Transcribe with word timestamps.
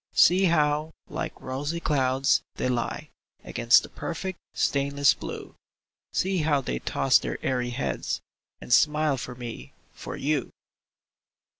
See 0.15 0.45
how, 0.45 0.95
like 1.09 1.39
rosy 1.39 1.79
clouds, 1.79 2.41
they 2.55 2.67
lie 2.69 3.09
Against 3.43 3.83
the 3.83 3.89
perfect, 3.89 4.39
stainless 4.51 5.13
blue! 5.13 5.53
See 6.11 6.39
how 6.39 6.59
they 6.59 6.79
toss 6.79 7.19
their 7.19 7.37
airy 7.45 7.69
heads, 7.69 8.19
And 8.59 8.73
smile 8.73 9.17
for 9.17 9.35
me, 9.35 9.73
for 9.93 10.15
you 10.17 10.53